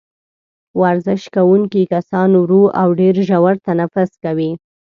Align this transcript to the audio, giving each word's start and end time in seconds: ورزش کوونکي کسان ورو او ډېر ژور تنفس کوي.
ورزش 0.81 1.23
کوونکي 1.35 1.81
کسان 1.93 2.29
ورو 2.41 2.63
او 2.81 2.87
ډېر 2.99 3.15
ژور 3.27 3.55
تنفس 3.67 4.11
کوي. 4.23 4.51